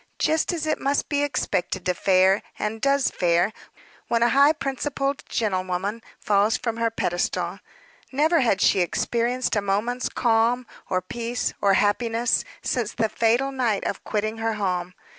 Just 0.17 0.51
as 0.51 0.65
it 0.65 0.79
must 0.79 1.09
be 1.09 1.21
expected 1.21 1.85
to 1.85 1.93
fare, 1.93 2.41
and 2.57 2.81
does 2.81 3.11
fare, 3.11 3.53
when 4.07 4.23
a 4.23 4.29
high 4.29 4.51
principled 4.51 5.21
gentlewoman 5.29 6.01
falls 6.19 6.57
from 6.57 6.77
her 6.77 6.89
pedestal. 6.89 7.59
Never 8.11 8.39
had 8.39 8.61
she 8.61 8.79
experienced 8.79 9.55
a 9.55 9.61
moment's 9.61 10.09
calm, 10.09 10.65
or 10.89 11.03
peace, 11.03 11.53
or 11.61 11.75
happiness, 11.75 12.43
since 12.63 12.93
the 12.93 13.09
fatal 13.09 13.51
night 13.51 13.85
of 13.85 14.03
quitting 14.03 14.39
her 14.39 14.53
home. 14.53 14.95